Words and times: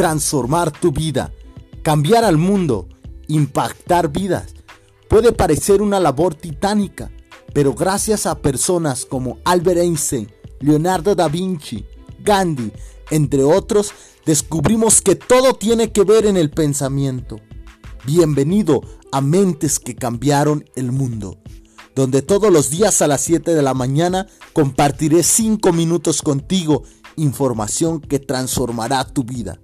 transformar 0.00 0.72
tu 0.72 0.92
vida, 0.92 1.30
cambiar 1.82 2.24
al 2.24 2.38
mundo, 2.38 2.88
impactar 3.28 4.10
vidas. 4.10 4.54
Puede 5.10 5.30
parecer 5.30 5.82
una 5.82 6.00
labor 6.00 6.34
titánica, 6.34 7.10
pero 7.52 7.74
gracias 7.74 8.24
a 8.24 8.38
personas 8.38 9.04
como 9.04 9.40
Albert 9.44 9.80
Einstein, 9.80 10.32
Leonardo 10.60 11.14
da 11.14 11.28
Vinci, 11.28 11.84
Gandhi, 12.20 12.72
entre 13.10 13.44
otros, 13.44 13.92
descubrimos 14.24 15.02
que 15.02 15.16
todo 15.16 15.52
tiene 15.52 15.92
que 15.92 16.02
ver 16.04 16.24
en 16.24 16.38
el 16.38 16.48
pensamiento. 16.48 17.38
Bienvenido 18.06 18.80
a 19.12 19.20
Mentes 19.20 19.78
que 19.78 19.96
cambiaron 19.96 20.64
el 20.76 20.92
mundo, 20.92 21.36
donde 21.94 22.22
todos 22.22 22.50
los 22.50 22.70
días 22.70 23.02
a 23.02 23.06
las 23.06 23.20
7 23.20 23.54
de 23.54 23.60
la 23.60 23.74
mañana 23.74 24.26
compartiré 24.54 25.22
5 25.22 25.74
minutos 25.74 26.22
contigo, 26.22 26.84
información 27.16 28.00
que 28.00 28.18
transformará 28.18 29.04
tu 29.04 29.24
vida. 29.24 29.60